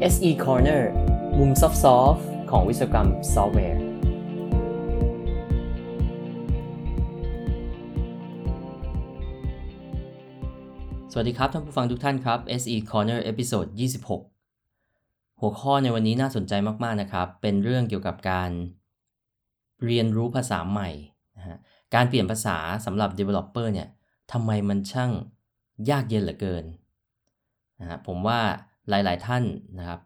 [0.00, 0.82] SE Corner
[1.38, 3.80] มุม soft ของวิศวกรรมซอฟต์แวร์
[11.12, 13.66] สวัสดีครับท่านผู้ฟังทุกท่านครับ SE Corner episode
[14.54, 16.52] 26 หัวข้อในวันนี้น่าสนใจ
[16.84, 18.50] มาก ๆ นะครับ เป็นเรื่องเกี่ยวกับการ
[19.84, 20.88] เรียนรู้ภาษาใหม่
[21.36, 21.58] นะฮะ
[21.94, 22.56] การเปลี่ยนภาษา
[22.86, 23.88] สำหรับ Developer เนี่ย
[24.32, 25.10] ทำไมมันช่าง
[25.90, 26.64] ยากเย็นเหลือเกิน
[27.80, 28.40] นะฮะผมว่า
[28.90, 29.44] หลาย ๆ ท่าน
[29.78, 30.00] นะครับ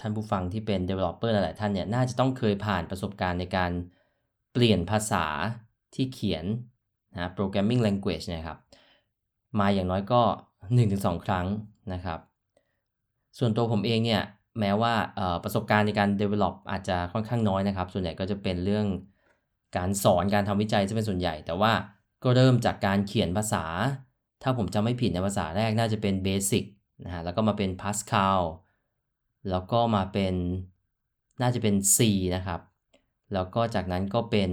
[0.00, 3.70] ท่านผู้ฟังที่เป็น Developer หลาย ๆ ท่านเนี่ยน่าจะต้องเคยผ่านประสบการณ์ในการ
[4.52, 5.24] เปลี่ยนภาษา
[5.94, 6.44] ที่เขียน
[7.14, 8.58] นะ Programming Language นะครับ
[9.60, 10.22] มาอย่างน้อยก็
[10.74, 11.46] 1-2 ครั้ง
[11.92, 12.20] นะครับ
[13.38, 14.22] ส่วนตัวผมเองเนี่ย
[14.60, 14.94] แม้ว่า
[15.44, 18.86] ประสบการณ์ในการ develop อาจจะค่อนข้างน้อยนะครับ ส่วนใหญ่ก็จะเป็นเรื่อง
[19.76, 21.72] การสอนการทำวิจัยจะเป็นส่วนใหญ่ แต่ว่า
[22.24, 23.64] ก็เริ่มจากการเขียนภาษา
[24.42, 26.64] ถ้าผมจำไม่ผิดในภาษาแรกน่าจะเป็น Basic
[27.04, 28.40] นะฮะแล้วก็มาเป็น Pascal
[29.50, 30.34] แล้วก็มาเป็น
[31.40, 31.98] น่าจะเป็น C
[32.36, 32.60] นะครับ
[33.34, 34.50] แล้วก็จากนั้นก็เป็น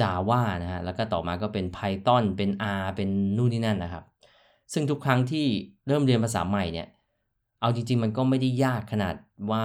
[0.00, 4.04] Java นะฮะแล้วก็ต่อมาก็เป็น Python เป็น R เป็นนู่นนี่นั่นนะครับ
[4.72, 5.46] ซึ่งทุกครั้งที่
[5.86, 6.88] เริ่มเรียนภาษาใหม่เนี่ย
[7.60, 9.14] เอาจริง ๆ มันก็ไม่ได้ยากขนาด
[9.50, 9.64] ว่า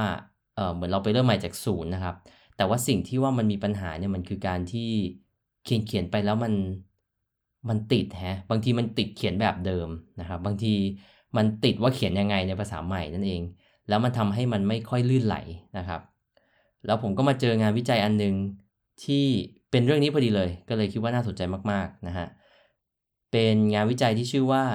[0.56, 2.16] เออเหมือนเราไปเริ่มใหม่จากศูนย์นะครับ
[2.58, 4.90] แต่ว่าสิ่งที่ว่ามันมีปัญหาเนี่ยมันคือการที่
[5.64, 6.54] เขียนเขียนไปแล้วมัน
[7.70, 9.88] มันติดฮะบางทีมันติดเขียนแบบเดิม
[10.20, 10.74] นะครับ บางที
[11.38, 13.42] มันติดว่าเขียนยังไงในภาษาใหม่นั่นเอง
[13.90, 15.38] แล้วมันทำให้มันไม่ค่อยลื่นไหล
[15.78, 16.02] นะครับ
[16.86, 18.36] แล้วผมก็มาเจองานวิจัยอันนึง
[19.04, 19.26] ที่
[19.72, 22.28] เป็นเรื่องนี้พอดีเลย ก็เลยคิดว่าน่าสนใจมากๆนะฮะ
[23.32, 24.66] เป็นงานวิจัยที่ชื่อว่า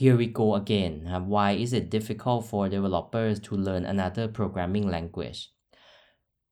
[0.00, 4.86] Here we go again นะครับ Why is it difficult for developers to learn another programming
[4.94, 5.40] language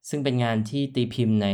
[0.09, 1.49] ซึ่งเป็นงานที่ตีพิมพ์ใน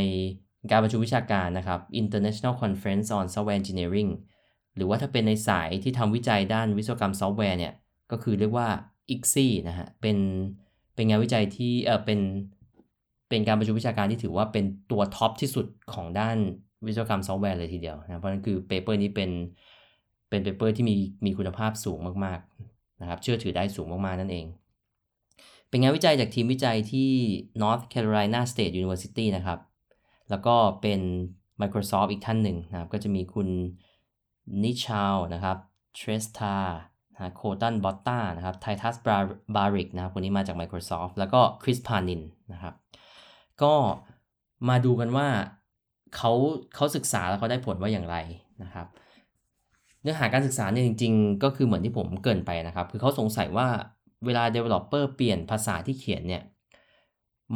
[0.71, 4.11] การประชุมวิชาการนะครับ International Conference on Software Engineering
[4.75, 7.73] หรือว่าถ้าเป็นในสายที่ทำวิจัยด้านวิศวกรรมซอฟต์แวร์เนี่ย
[8.11, 8.67] ก็คือเรียกว่า
[9.13, 10.17] ICSE นะฮะ เป็น
[10.95, 12.19] เป็นงานวิจัยที่ เออเป็น
[13.29, 16.37] เป็นการประชุมวิชาการที่ถือว่าเป็นตัว top ที่สุดของด้าน
[16.85, 19.29] วิศวกรรมซอฟต์แวร์เลยทีเดียวนะ เพราะนั้นคือ paper นี้เป็น
[20.29, 20.95] เป็น paper ที่มี
[21.25, 24.45] มีคุณภาพสูงมากๆ นะครับ เชื่อถือได้สูงมากๆ นั่นเอง
[25.69, 27.09] เป็นงานวิจัยจากทีมวิจัยที่
[27.61, 29.59] North Carolina State University นะครับ
[30.29, 31.01] แล้วก็เป็น
[31.61, 33.49] Microsoft อีกท่านหนึ่งนะครับ ก็จะมีคุณ
[34.63, 35.57] นิชาวนะครับ
[35.95, 36.55] เทรสตา
[37.13, 38.95] นะโคตันบอตตานะครับไททัส
[39.55, 42.21] บาริกนะครับคนนี้มาจาก Microsoft แล้วก็คริสพานิน
[42.53, 42.73] นะครับ
[43.63, 43.73] ก็
[44.69, 45.27] มาดูกันว่า
[46.15, 46.31] เขา
[46.75, 48.17] เขาศึกษาแล้วเขาได้ผลว่าอย่างไร
[48.63, 48.87] นะครับ
[50.01, 53.67] เนื้อหาการศึกษาเนี่ยจริง ๆ ก็คือเหมือนที่ผมเกินไปนะครับ คือเขาสงสัยว่า
[54.25, 56.43] เวลา developer เปลี่ยนภาษาที่เขียนเนี่ย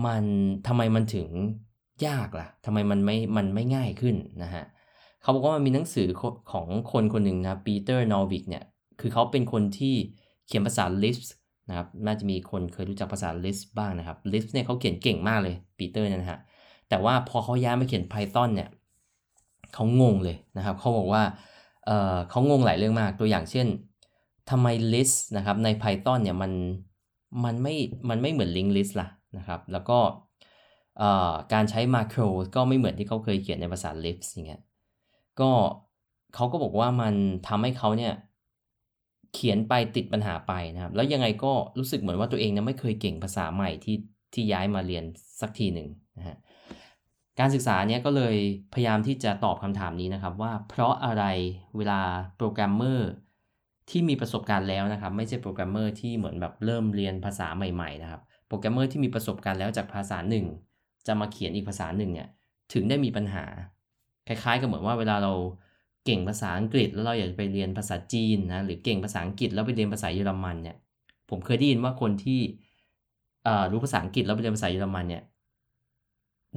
[0.06, 0.24] มัน
[0.68, 1.30] ทำไมมันถึง
[2.08, 4.64] ยากละ่ะทำไมมันไม่มันไม่ง่ายขึ้นนะฮะ
[5.22, 6.08] เขาบอกว่ามันมีหนังสือ
[6.52, 8.64] ของคนคนหนึ่งนะปีเตอร์นอวิกเนี่ย
[9.00, 9.96] คือเขาเป็นคนที่
[10.48, 11.24] เขียนภาษา Lisp
[11.70, 16.40] นะครับน่าจะมีคนเคยรู้จักภาษา Lisp บ้างนะครับ Lisp เนี่ยเขาเขียนเก่งมากเลยปีเตอร์นี่นะฮะ
[16.90, 18.70] แต่ว่าพอเขาย้ายมาเขียน Python เนี่ย
[19.74, 21.24] เขางงเลยนะครับเขาบอกว่า
[21.86, 23.68] เเขางงหลายเรื่องมากตัวอย่างเช่น
[24.50, 26.52] ทำไม list นะครับใน Python เนี่ยมัน
[27.46, 27.76] มันไม่
[28.10, 29.98] มันไม่เหมือน link list ล่ะนะครับแล้วก็
[31.54, 34.62] การใช้ macro ก็ไม่เหมือนที่เขาเคยเขียนในภาษา Lisp อย่างเงี้ย
[35.40, 35.52] ก็
[36.36, 37.14] เขาก็บอกว่ามัน
[37.48, 38.14] ทำให้เขาเนี่ย
[39.34, 43.98] เขียนไปติดปัญหาไปนะครับ แล้วยังไงก็รู้สึกเหมือนว่าตัวเองเนี่ยไม่เคยเก่งภาษาใหม่ที่
[44.34, 45.04] ที่ย้ายมาเรียน
[45.42, 45.88] สักทีหนึ่ง
[46.18, 46.38] นะฮะ
[47.40, 48.36] การศึกษาเนี่ยก็เลย
[48.74, 51.24] พยายามที่จะตอบคำถามนี้นะครับ ว่าเพราะอะไร
[51.78, 52.02] เวลา
[52.38, 53.10] โปรแกรมเมอร์
[53.90, 60.46] ที่มีประสบการณ์แล้วนะครับ ไม่ใช่โปรแกรมเมอร์ที่เหมือนแบบเริ่มเรียนภาษาใหม่ ๆ นะครับ โปรแกรมเมอร์ที่มีประสบการณ์แล้วจากภาษาหนึ่ง
[61.08, 62.28] จะมาเขียนอีกภาษาหนึ่งเนี่ย
[62.74, 63.46] ถึงได้มีปัญหา
[64.28, 65.34] คล้ายๆ กับเหมือนว่าเวลาเรา
[66.06, 70.78] เก่งภาษาอังกฤษ แล้วเราอยากไปเรียนภาษาจีนนะหรือเก่งภาษาอังกฤษแล้วไปเรียนภาษาเยอรมันเนี่ย
[71.30, 72.40] ผมเคยได้ยินว่าคนที่
[73.72, 75.24] รู้ภาษาอังกฤษแล้วไปเรียนภาษาเยอรมันเนี่ย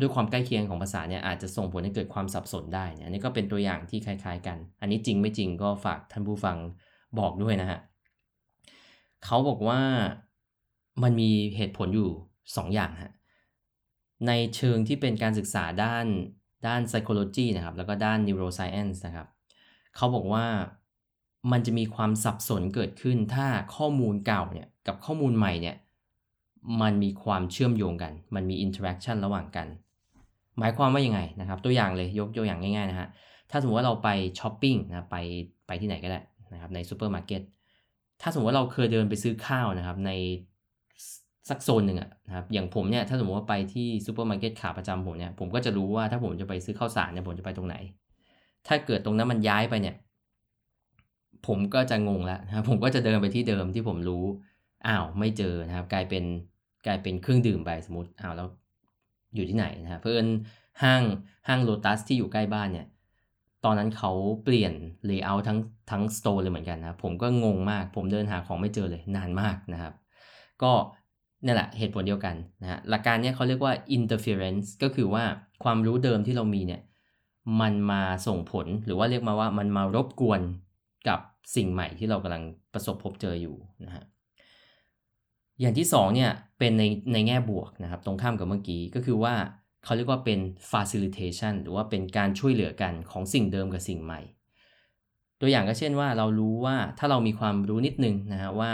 [0.01, 6.57] ด้วยความใกล้เคียงของภาษาเนี่ยอาจจะส่งผลให้เกิดความสับสนได้เนี่ยอันนี้ก็เป็นตัวอย่างที่คล้ายๆ กัน อันนี้จริงไม่จริงก็ฝากท่านผู้ฟัง
[7.19, 7.79] บอกด้วยนะฮะ
[9.25, 9.81] เขาบอกว่า
[11.03, 12.11] มันมีเหตุผลอยู่
[12.57, 13.13] 2อย่างฮะ
[14.27, 16.07] ในเชิงที่เป็นการศึกษาด้าน
[16.67, 19.27] ด้าน psychology นะครับ แล้วก็ด้าน neuroscience นะครับ
[19.97, 20.45] เขาบอกว่า
[21.53, 23.47] มันจะมีความสับสนเกิดขึ้นถ้า
[23.77, 25.77] ข้อมูลเก่าเนี่ยกับข้อมูลใหม่เนี่ย
[26.83, 29.67] มันมีความเชื่อมโยงกัน มันมี interaction ระหว่างกัน
[30.59, 33.09] หมายความว่ายังไงนะครับ ตัวอย่างเลยยกตัวอย่างง่ายๆนะฮะ
[33.51, 34.09] ถ้าสมมติว่าเราไป
[34.39, 35.17] ช้อปปิ้งนะไป
[35.67, 36.21] ไปที่ไหนก็ได้
[36.53, 37.43] นะครับในซูเปอร์มาร์เก็ต
[38.23, 40.11] ถ้าสมมติว่าเราเคยเดินไปซื้อข้าวนะครับใน
[41.49, 47.77] สักโซนหนึ่งอะนะครับอย่างผมเนี่ยถ้าสมมติว่าไปที่ซูเปอร์มาร์เก็ตขาประจำผมเนี่ยผมก็จะรู้ว่าถ้าผมจะไปซื้อข้าวสารเนี่ยผมจะไปตรงไหน
[48.67, 49.97] ถ้าเกิดตรงนั้นมันย้ายไปเนี่ย
[51.47, 54.25] ผมก็จะงงแล้วนะผมก็จะเดินไปที่เดิมที่ผมรู้
[54.87, 56.25] อ้าวไม่เจอนะครับ กลายเป็น
[56.87, 58.49] กลายเป็นเครื่องดื่มไปสมมติอ้าวแล้ว
[59.35, 60.27] อยู่ที่ไหนนะครับเหมือน
[60.83, 61.03] ห้าง
[61.49, 62.87] ห้างโลตัสที่อยู่ใกล้บ้านเนี่ย
[63.65, 64.13] ตอนนั้นเขา
[64.45, 64.73] เปลี่ยน
[65.07, 65.59] layout ทั้ง
[65.91, 69.95] ทั้ง store เลยเหมือนกันนะผมก็งงมาก ผมเดินหาของไม่เจอเลยนานมากนะครับ
[70.63, 70.73] ก็
[71.45, 75.25] นี่แหละเหตุผลเดียวกันนะฮะหลักการนี้เขาเรียกว่า interference ก็คือว่า
[75.65, 76.83] ความรู้เดิมที่เรามีเนี่ย
[77.61, 80.41] มันมาส่งผลหรือว่าเรียกมาว่ามันมารบกวน
[81.09, 81.21] กับ
[81.57, 84.05] สิ่งใหม่ที่เรากำลังประสบพบเจออยู่นะฮะ
[85.61, 89.35] อย่างที่2เนี่ยเป็นในในแง่บวกนะครับตรงข้ามกับเมื่อกี้ก็คือว่า
[89.85, 90.41] เขาเรียกว่าเป็น
[90.71, 94.21] facilitation หรือว่าเป็นการช่วยเหลือกันของสิ่งเดิมกับสิ่งใหม่
[95.41, 98.73] ตัวอย่างก็เช่นว่าเรารู้ว่าถ้าเรามีความรู้นิดนึงนะฮะว่า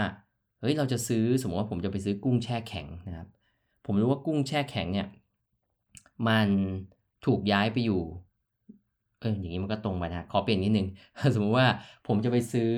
[0.62, 3.28] เฮ้ยเราจะซื้อสมมติว่าผมจะไปซื้อกุ้งแช่แข็งนะครับ
[3.86, 5.08] ผมรู้ว่ากุ้งแช่แข็งเนี่ย
[6.28, 6.48] มัน
[7.26, 8.02] ถูกย้ายไปอยู่
[9.20, 10.86] เอออย่างนี้มันก็ตรงไปนะขอเปลี่ยนนิดนึง
[11.34, 11.68] สมมติว่า
[12.06, 12.70] ผมจะไปซื้อ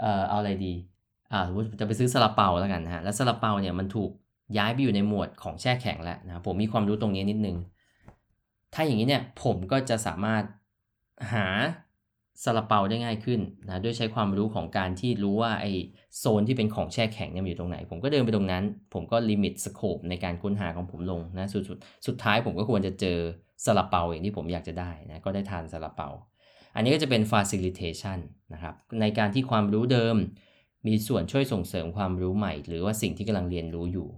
[0.00, 0.74] เอ่อเอาอะไรดี
[1.32, 4.10] อ่าสมมติจะไปซื้อซาลาเปาแล้วกันนะฮะแล้วซาลาเปาเนี่ยมันถูก
[4.58, 7.56] ย้ายไปอยู่ในหมวดของแช่แข็งแล้วนะผมมีความรู้ตรงนี้นิดนึง
[8.74, 10.42] ถ้าอย่างนี้เนี่ยผมก็จะสามารถ
[11.32, 11.46] หา
[12.44, 15.66] ซาลาเปาได้ง่ายขึ้นนะด้วยใช้ความรู้ของการที่รู้ว่าไอ
[16.18, 23.18] โซนที่เป็นของแช่แข็งเนี่ยอยู่ตรงไหน ผมก็เดินไปตรงนั้น ผมก็ลิมิตสโคปในการค้นหาของผมลงนะสุดสุดสุดท้ายผมก็ควรจะเจอ
[23.64, 26.08] ซาลาเปาอย่างที่ผมอยากจะได้นะก็ได้ทานซาลาเปา
[26.74, 28.18] อันนี้ก็จะเป็น facilitation
[28.52, 30.16] นะครับในการที่ความรู้เดิม
[30.86, 34.08] มีส่วนช่วยส่งเสริมความรู้ใหม่ หรือว่าสิ่งที่กำลังเรียนรู้อยู่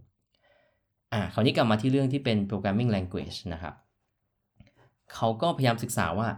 [1.13, 3.75] อ่าคราวนี้กลับมาที่เรื่องที่เป็น programming language นะครับ
[5.15, 6.29] เขาก็พยายามศึกษาว่า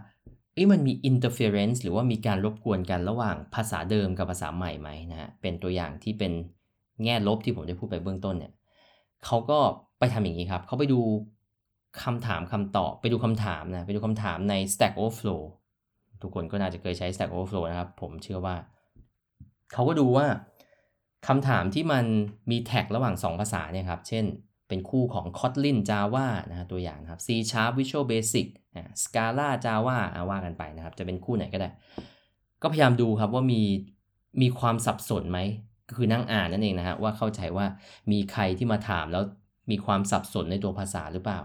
[0.57, 6.31] เอ้มันมี interference หรือว่ามีการรบกวนกันระหว่างภาษาเดิมกับภาษาใหม่ไหมนะฮะ เป็นตัวอย่างที่เป็น
[7.03, 8.53] แง่ลบที่ผมได้พูดไปเบื้องต้นเนี่ย
[9.25, 9.59] เขาก็
[9.99, 10.99] ไปทำอย่างนี้ครับ เขาไปดู
[12.03, 15.41] คำถามคำตอบ ไปดูคำถามนะ ไปดูคำถามใน Stack Overflow
[16.21, 18.55] ทุกคนก็น่าจะเคยใช้ Stack Overflow นะครับ ผมเชื่อว่า
[19.73, 20.27] เขาก็ดูว่า
[21.27, 22.05] คำถามที่มัน
[22.51, 24.25] มีแท็กระหว่าง 2 ภาษาเนี่ยครับ เช่น
[24.67, 28.47] เป็นคู่ของ Kotlin Java นะตัวอย่างครับ C Sharp Visual Basic
[29.03, 29.97] Scala Java
[30.29, 31.69] ว่ากันไปนะครับ จะเป็นคู่ไหนก็ได้
[32.61, 33.61] ก็พยายามดูครับว่ามี
[34.41, 35.39] มีความสับสนไหม
[35.89, 37.65] ก็คือนั่งอ่านนั่นเองนะฮะว่าเข้าใจว่า
[38.11, 39.23] มีใครที่มาถามแล้ว
[39.71, 41.41] มีความสับสนในตัวภาษาหรือเปล่า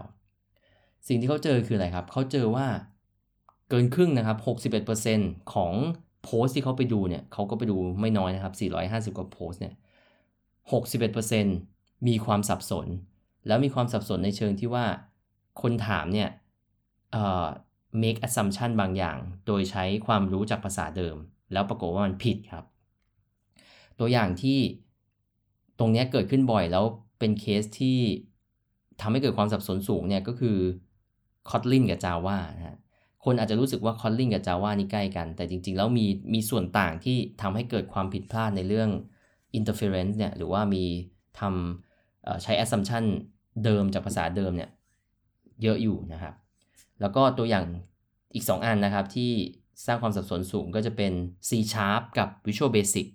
[1.07, 2.67] สิ่งที่เขาเจอคืออะไรครับ เขาเจอว่า
[3.69, 4.37] เกินครึ่งนะครับ
[4.95, 5.73] 61%ของ
[6.23, 8.53] โพสที่เขาไปดูเนี่ยเขาก็ไปดูไม่น้อยนะครับ
[9.09, 9.73] 450 กว่าโพสเนี่ย
[10.69, 12.87] 61%มีความสับสน
[13.47, 14.85] แล้วมีความสับสนในเชิงที่ว่า
[15.61, 16.29] คนถามเนี่ย
[18.01, 19.17] make assumption บางอย่าง
[19.47, 21.17] โดยใช้ความรู้จากภาษาเดิม
[21.53, 22.65] แล้วปรากฏว่ามันผิดครับ
[23.99, 24.59] ตัวอย่างที่
[25.79, 26.85] ตรงนี้เกิดขึ้นบ่อยแล้ว
[27.19, 27.99] เป็นเคสที่
[29.01, 30.57] ทำให้เกิดความสับสนสูงเนี่ยก็คือ
[31.49, 32.77] Kotlin กับ Java นะฮะ
[33.25, 38.89] คนอาจจะรู้สึกว่า Kotlin กับ Java นี่ใกล้กัน แต่จริง ๆ แล้วมีมีส่วนต่างที่ทำให้เกิดความผิดพลาดในเรื่อง
[39.57, 40.83] interference เนี่ยหรือว่ามี
[41.39, 43.03] ทำใช้ assumption
[43.63, 44.69] เดิมจากภาษาเดิมเนี่ย
[45.63, 46.33] เยอะอยู่นะครับ
[47.01, 47.65] แล้วก็ตัวอย่าง
[48.33, 49.31] อีก 2 อันนะครับที่
[49.85, 51.13] สร้างความสับสนสูงก็จะเป็น
[51.49, 53.07] C Sharp กับ Visual Basic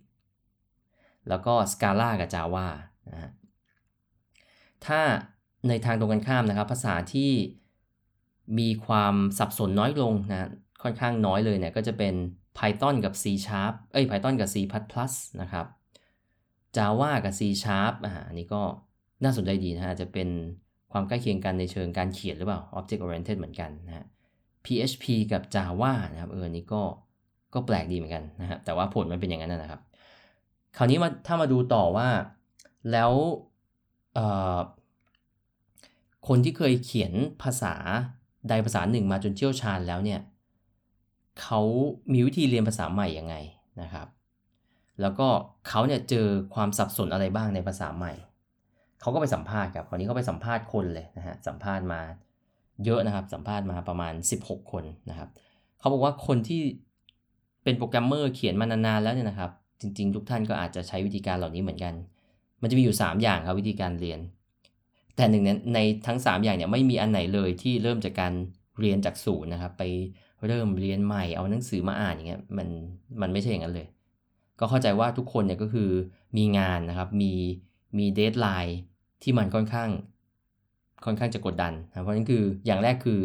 [1.28, 2.66] แล้วก็ Scala กับ Java
[3.08, 3.30] นะฮะ
[4.86, 5.00] ถ้า
[5.68, 7.32] ในทางตรงกันข้ามนะครับ ภาษาที่
[8.58, 10.50] มีความสับสนน้อยลงนะ
[10.82, 12.14] ค่อนข้างน้อยเลยเนี่ยก็จะเป็น
[12.58, 14.56] Python กับ C Sharp เอ้ย Python กับ C++
[15.40, 15.66] นะครับ
[16.76, 18.62] Java กับ C Sharp อ่าอันนี้ก็
[19.22, 20.28] น่าสนใจดีนะฮะจะเป็น
[20.92, 24.06] ความใกล้เคียงกันในเชิงการเขียนหรือเปล่า object oriented เหมือนกันนะฮะ
[24.64, 26.82] PHP กับ Java นะครับเออนี้ก็
[27.54, 29.80] ก็แปลกดีเหมือนกันนะฮะแต่ว่าผลมันเป็นอย่างนั้นนะครับ
[30.76, 32.08] คราวนี้มาถ้ามาดูต่อว่า
[32.92, 33.12] แล้ว
[36.28, 37.74] คนที่เคยเขียนภาษา
[38.48, 40.20] ใดภาษาหนึ่งมาจนเชี่ยวชาญแล้วเนี่ย
[41.40, 41.60] เขา
[42.12, 43.34] มีวิธีเรียนภาษาใหม่ยังไง
[43.82, 44.08] นะครับ
[45.00, 45.28] แล้วก็
[45.68, 48.12] เขาเนี่ยเจอความสับสนอะไรบ้างในภาษาใหม่
[49.00, 52.00] เขาก็ไปสัมภาษณ์ครับคราวนี้เขาไปสัมภาษณ์คนเลยนะฮะสัมภาษณ์มา
[52.84, 54.12] เยอะนะครับ สัมภาษณ์มาประมาณ
[54.44, 55.28] 16 คนนะครับ
[55.78, 56.60] เขาบอกว่าคนที่
[57.64, 59.50] เป็นโปรแกรมเมอร์เขียนมานานๆแล้วเนี่ยนะครับ
[59.80, 61.94] จริง ๆ ทุกท่านก็อาจจะใช้วิธีการเหล่านี้เหมือนกัน
[62.62, 64.20] มันจะมีอยู่ 3 อย่างครับวิธีการเรียน
[65.16, 68.32] แต่หนึ่งในทั้ง 3 อย่างเนี่ยไม่มีอันไหนเลยที่เริ่มจากการ
[68.80, 69.82] เรียนจากศูนย์นะครับ ไป
[70.46, 72.68] เริ่มเรียนใหม่เอาหนังสือมาอ่านอย่างเงี้ยมัน
[73.20, 73.86] มันไม่ใช่อย่างนั้นเลย
[74.60, 75.90] ก็เข้าใจว่าทุกคนเนี่ยก็คือ
[76.36, 77.32] มีงานนะครับมี
[77.98, 78.78] มี deadline
[79.22, 79.90] ที่มันค่อนข้าง
[81.04, 83.20] ค่อนข้างจะกดดันนะเพราะนั้นคืออย่างแรกคือ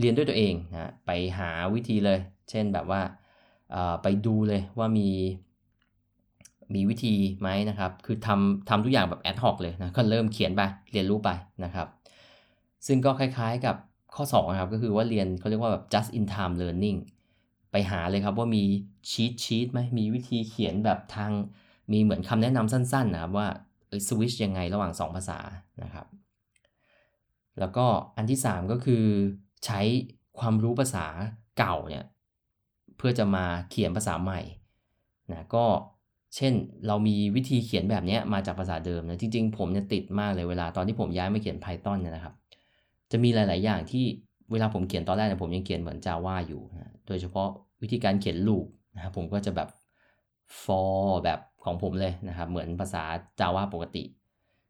[0.00, 2.18] เรียนด้วยตัวเองนะไปหาวิธีเลย
[2.50, 3.00] เช่นแบบว่า
[4.02, 5.10] ไปดูเลยว่ามี
[6.74, 11.30] มีวิธีไหมนะครับ คือทำทำทุกอย่างแบบ ad hoc เลยนะ ก็เริ่มเขียนไป เรียนรู้ไป
[11.64, 11.88] นะครับ
[12.86, 13.76] ซึ่งก็คล้ายๆกับ
[14.14, 16.98] ข้อ2ครับ ก็คือว่าเรียนเขาเรียกว่าแบบ just in time learning
[17.72, 18.64] ไปหาเลยครับว่ามี
[19.10, 21.32] ชีตชีตไหมมีวิธีเขียนแบบทาง
[21.92, 23.48] มีเหมือนคำแนะนำสั้นๆนะครับว่า
[24.08, 25.38] สวิชยังไงระหว่าง 2 ภาษา
[25.82, 26.06] นะครับ
[27.60, 27.86] แล้วก็
[28.16, 29.04] อันที่ 3 ก็คือ
[29.64, 29.80] ใช้
[30.38, 31.06] ความรู้ภาษา
[31.58, 32.04] เก่าเนี่ย
[32.96, 34.40] เพื่อจะมาเขียนภาษาใหม่
[35.32, 35.64] นะก็
[36.36, 36.52] เช่น
[36.86, 42.34] เรามีวิธีเขียนแบบนี้มาจากภาษาเดิมนะจริงๆ ผมเนี่ยติดมากเลยเวลาตอนที่ผมย้ายมาเขียน Python เนี่ยนะครับ
[43.12, 44.04] จะมีหลาย ๆ อย่างที่
[44.52, 47.48] เวลาผมเขียนตอนแรกเนี่ยผมยังเขียนเหมือน Java อยู่นะโดยเฉพาะ
[47.82, 49.68] วิธีการเขียนลูปนะครับผมก็จะแบบ
[50.62, 53.02] for แบบ ของผมเลยนะครับ เหมือนภาษา
[53.40, 54.04] Java ปกติ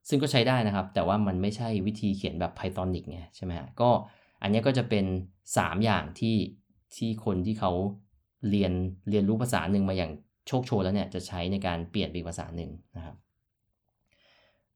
[0.09, 3.91] ซึ่งก็ใช้ได้นะครับ แต่ว่ามันไม่ใช่วิธีเขียนแบบ Pythonic ไงใช่ไหมฮะก็
[4.43, 5.05] อันนี้ก็จะเป็น
[5.47, 6.37] 3 อย่างที่
[6.97, 7.73] ที่คนที่เขา
[8.51, 8.73] เรียน
[9.11, 10.13] เรียนรู้ภาษาหนึ่งมาอย่าง
[10.47, 13.17] โชคโชนแล้วเนี่ยจะใช้ในการเปลี่ยนเป็นภาษาหนึ่งนะครับ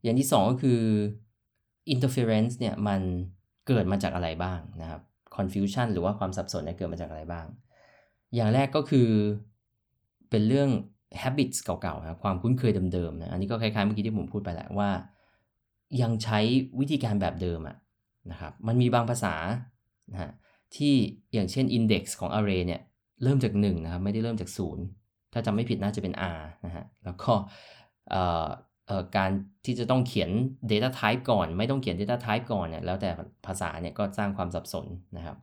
[0.03, 0.81] อย่างที่ 2 ก็คือ
[1.95, 3.01] interference เนี่ยมัน
[3.69, 5.03] เกิดมาจากอะไรบ้างนะครับ
[5.37, 7.47] confusion หรือว่าความสับสนเนี่ยเกิดมาจากอะไรบ้าง
[8.35, 9.09] อย่างแรกก็คือ
[10.31, 10.71] เป็นเรื่อง
[11.23, 14.91] habits เก่าๆนะความคุ้นเคยเดิมๆนะอันนี้ก็คล้ายๆเมื่อกี้ที่ผมพูดไปแหละว่า
[16.03, 16.39] ยังใช้
[16.81, 17.77] วิธีการแบบเดิมอะ
[18.31, 19.35] นะครับมันมีบางภาษา
[20.13, 20.31] นะฮะ
[20.77, 20.95] ที่
[21.35, 22.81] อย่างเช่น index ของ array เนี่ย
[23.23, 24.51] เริ่มจาก1นะครับไม่ได้เริ่มจาก
[24.91, 27.33] 0 ถ้าจำไม่ผิดน่าจะเป็น r นะฮะแล้วก็
[29.17, 29.31] การ
[29.65, 30.31] ที่จะต้องเขียน
[30.71, 33.11] data type ก่อน ไม่ต้องเขียน data type ก่อนเนี่ยแล้วแต่
[33.47, 34.87] ภาษาเนี่ยก็สร้างความสับสน
[35.17, 35.37] นะครับ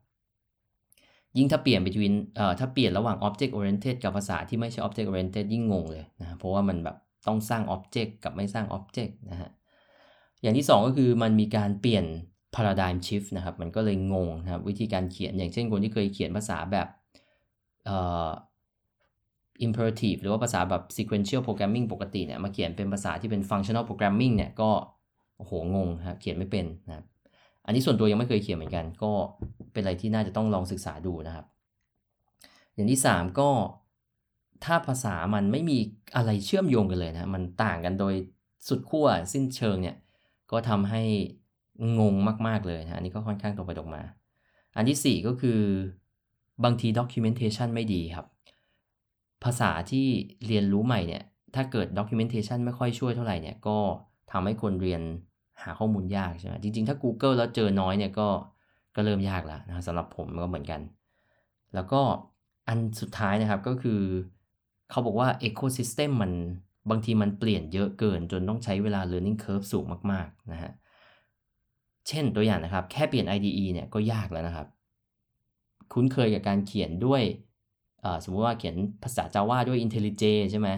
[1.38, 9.50] ยิ่งถ้าเปลี่ยน between เอ่อถ้าเปลี่ยนระหว่าง object oriented กับภาษาที่ไม่ใช่ object oriented ยิ่งงงเลยนะเพราะว่ามันแบบต้องสร้าง object กับไม่สร้าง object นะฮะ
[10.42, 12.06] อย่างที่ 2 ก็คือมันมีการเปลี่ยน
[12.56, 16.88] paradigm shift นะครับมันก็เลยงงนะครับวิธีการเขียนอย่างเช่นคนที่เคยเขียนภาษาแบบ
[17.86, 18.30] เอ่อ
[19.66, 24.70] imperative หรือว่าภาษาแบบ sequential programming ปกติเนี่ยมาเขียนเป็นภาษาที่เป็น functional programming เนี่ยก็
[25.38, 27.06] โอ้โหงงครับเขียนไม่เป็นนะครับ
[27.66, 29.12] อันนี้ส่วนตัวยังไม่เคยเขียนเหมือนกัน ก็
[29.74, 31.46] เป็นอะไรที่น่าจะต้องลองศึกษาดูนะครับ
[32.74, 33.50] อย่างที่ 3 ก็
[34.66, 35.78] ถ้าภาษามันไม่มี
[36.16, 38.14] อะไรเชื่อมโยงกันเลยนะ มันต่างกันโดย
[38.68, 39.96] สุดขั้วสิ้นเชิงเนี่ย
[40.52, 41.02] ก็ทำให้
[42.00, 42.16] งง
[42.48, 44.04] มาก ๆ เลยนะอันนี้ก็ค่อนข้างตรงไปตรงมา
[44.76, 45.60] อันที่ 4 ก็คือ
[46.64, 48.26] บางที documentation ไม่ดีครับ
[49.44, 50.08] ภาษาที่
[50.48, 51.24] เรียนรู้ใหม่เนี่ย
[51.56, 53.78] ถ้าเกิด documentation ไม่ค่อยช่วยเท่าไหร่เนี่ย ก็
[54.32, 55.02] ทำให้คนเรียน
[55.64, 58.28] หาข้อมูลยากใช่ไหมจริง ๆ ถ้า Google แล้วเจอน้อยเนี่ยก็
[58.96, 60.82] ก็เริ่มยากแล้วนะสำหรับผมก็เหมือนกัน
[61.76, 62.02] แล้วก็
[62.68, 64.02] อันสุดท้ายนะครับก็คือ
[64.90, 66.32] เขาบอกว่า ecosystem มัน
[66.90, 70.72] บางทีมันเปลี่ยนเยอะเกินจนต้องใช้เวลา learning curve สูงมากๆนะฮะ
[72.08, 74.68] เช่นตัวอย่างนะครับ แค่เปลี่ยน IDE เนี่ยก็ยากแล้วนะครับ
[75.94, 77.24] คุ้นเคยกับการเขียนด้วย
[78.24, 80.70] สมมติว่าเขียนภาษา Java ด้วย IntelliJ ใช่ไหม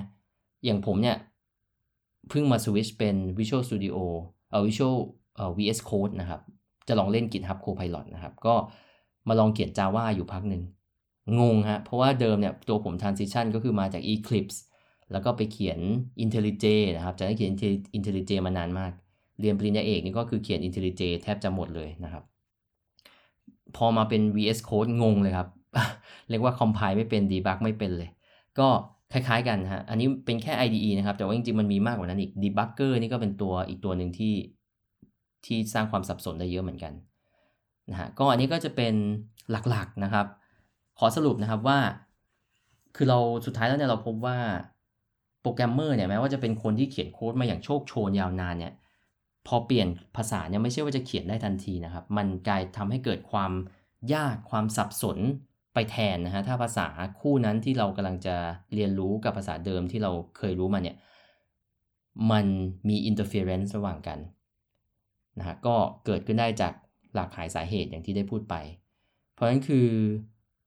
[0.66, 1.18] อย่างผมเนี่ย
[2.30, 3.98] เพิ่งมาสวิชเป็น Visual Studio
[4.66, 4.98] Visual
[5.36, 6.42] เอ่อ VS Code นะครับ
[6.88, 8.56] จะลองเล่น GitHub Copilot นะครับ ก็
[9.28, 10.64] มาลองเขียน Java อยู่พักหนึ่ง
[11.40, 14.60] งงฮะ เพราะว่าเดิมเนี่ยตัวผม transition ก็คือมาจาก Eclipse
[15.12, 15.80] แล้วก็ไปเขียน
[16.24, 17.54] IntelliJ นะครับจะได้เขียน
[17.98, 18.92] IntelliJ มานานมาก
[19.40, 22.24] เรียนปริญญาเอกนี่ก็คือเขียน IntelliJ แทบจะหมดเลยนะครับ
[23.76, 25.50] พอมาเป็น VS Code งงเลยครับ
[26.30, 28.10] เรียกว่า compile ไม่เป็น debug ไม่เป็นเลย
[28.60, 28.68] ก็
[29.14, 34.34] คล้ายๆกันฮะ อันนี้เป็นแค่ IDE นะครับ แต่ว่าจริงๆ มันมีมากกว่านั้นอีก debugger นี่ก็เป็นตัวอีกตัวหนึ่งที่
[35.46, 36.94] ที่สร้างความสับสนได้เยอะเหมือนกัน
[37.92, 38.94] นะฮะ ก็อันนี้ก็จะเป็น
[39.52, 40.26] หลักๆนะครับ
[41.00, 41.80] ขอสรุปนะครับว่า
[42.96, 44.38] คือเราสุดท้ายแล้วเนี่ยเราพบว่า
[45.42, 48.74] โปรแกรมเมอร์เนี่ยแม้ว่าจะเป็นคนที่เขียนโค้ดมาอย่างโชกโชนยาวนานเนี่ย
[49.48, 53.52] พอเปลี่ยนภาษาเนี่ยไม่ใช่ว่าจะเขียนได้ทันทีนะครับ มันกลายทำให้เกิดความ
[54.14, 55.18] ยากความสับสน
[55.78, 56.88] ไปแทนนะฮะถ้าภาษา
[57.22, 58.36] คู่นั้นที่เรากำลังจะ
[58.74, 60.98] เรียนรู้กับภาษาเดิมที่เราเคยรู้มาเนี่ย
[62.32, 62.46] มัน
[62.90, 64.20] มี interference ระหว่างกัน
[65.40, 66.74] นะฮะก็เกิดขึ้นได้จาก
[67.16, 68.56] หลากหลายสาเหตุอย่างที่ได้พูดไป
[69.34, 69.88] เพราะฉะนั้นคือ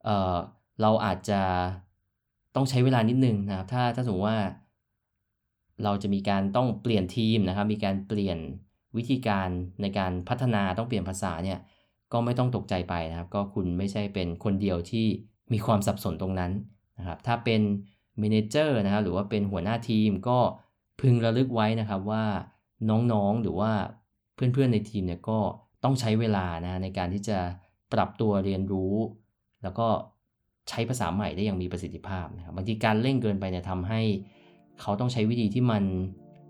[0.04, 0.36] เออ
[0.82, 1.40] เราอาจจะ
[2.54, 4.40] ต้องใช้เวลานิดนึงนะครับถ้าถ้าสมมติว่า
[5.84, 8.38] เราจะมีการต้องเปลี่ยนทีมนะครับมีการเปลี่ยน
[8.96, 9.48] วิธีการ
[9.82, 11.58] ในการพัฒนาต้องเปลี่ยนภาษาเนี่ย
[12.12, 15.06] ก็ไม่ต้องตกใจไปนะครับ ก็คุณไม่ใช่เป็นคนเดียวที่
[15.52, 16.52] มีความสับสนตรงนั้น
[16.98, 17.60] นะครับ ถ้าเป็น
[18.18, 20.38] manager นะครับหรือว่าเป็นหัวหน้าทีมก็
[21.00, 22.24] พึงระลึกไว้นะครับว่า
[22.90, 23.72] น้องๆหรือว่า
[24.34, 25.38] เพื่อนๆในทีมเนี่ยก็
[25.84, 27.38] ต้องใช้เวลานะในการที่จะ
[27.92, 28.94] ปรับตัวเรียนรู้
[29.62, 29.86] แล้วก็
[30.68, 34.00] ใช้ภาษาใหม่ได้อย่างมีประสิทธิภาพนะครับบางทีการเร่งเกินไปเนี่ยทำให้
[34.80, 35.84] เขาต้องใช้วิธีที่มัน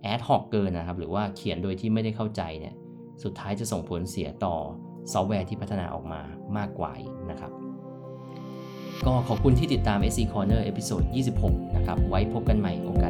[0.02, 2.74] ad hoc เกินนะครับ หรือว่าเขียนโดยที่ไม่ได้เข้าใจเนี่ย
[3.22, 4.56] สุดท้ายจะส่งผลเสียต่อ
[5.12, 6.20] ซอฟต์แวร์ที่พัฒนาออกมา
[6.56, 6.92] มากกว่า
[7.30, 7.52] นะครับ
[9.06, 11.02] ก็ขอบคุณที่ติดตาม SC Corner เอพิโซด
[11.40, 13.09] 26 นะครับ ไว้พบกันใหม่โอกาส